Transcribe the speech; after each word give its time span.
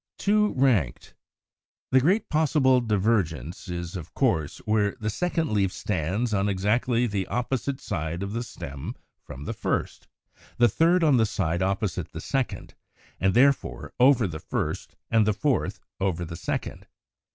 186. 0.17 0.23
=Two 0.25 0.59
ranked.= 0.65 1.13
The 1.91 1.99
greatest 2.01 2.29
possible 2.29 2.81
divergence 2.81 3.67
is, 3.67 3.95
of 3.95 4.15
course, 4.15 4.57
where 4.65 4.95
the 4.99 5.11
second 5.11 5.51
leaf 5.51 5.71
stands 5.71 6.33
on 6.33 6.49
exactly 6.49 7.05
the 7.05 7.27
opposite 7.27 7.79
side 7.79 8.23
of 8.23 8.33
the 8.33 8.41
stem 8.41 8.95
from 9.23 9.43
the 9.45 9.53
first, 9.53 10.07
the 10.57 10.67
third 10.67 11.03
on 11.03 11.17
the 11.17 11.27
side 11.27 11.61
opposite 11.61 12.13
the 12.13 12.19
second, 12.19 12.73
and 13.19 13.35
therefore 13.35 13.93
over 13.99 14.25
the 14.25 14.39
first, 14.39 14.95
and 15.11 15.27
the 15.27 15.33
fourth 15.33 15.79
over 15.99 16.25
the 16.25 16.35
second. 16.35 16.87